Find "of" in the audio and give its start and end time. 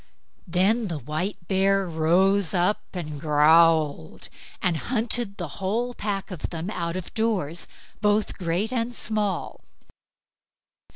6.31-6.49, 6.97-7.13